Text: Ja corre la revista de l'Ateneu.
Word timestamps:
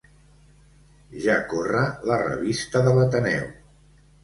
Ja 1.25 1.35
corre 1.51 1.85
la 2.13 2.19
revista 2.23 2.85
de 2.89 2.97
l'Ateneu. 2.99 3.49